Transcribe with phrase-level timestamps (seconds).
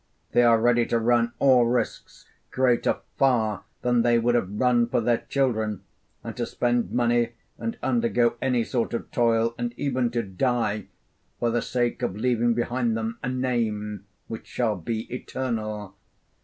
[0.31, 4.99] They are ready to run all risks greater far than they would have run for
[4.99, 5.83] their children,
[6.23, 10.87] and to spend money and undergo any sort of toil, and even to die,
[11.39, 15.95] for the sake of leaving behind them a name which shall be eternal.